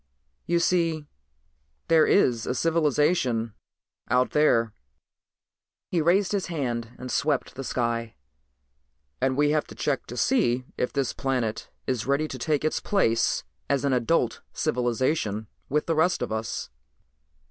[0.47, 1.05] You see,
[1.87, 3.53] there is a civilization
[4.09, 4.73] out there,"
[5.91, 8.15] he raised his hand and swept the sky,
[9.21, 12.79] "and we have to check to see if this planet is ready to take its
[12.79, 16.71] place as an adult civilization with the rest of us.